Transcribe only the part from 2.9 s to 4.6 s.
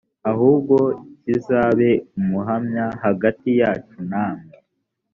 hagati yacu namwe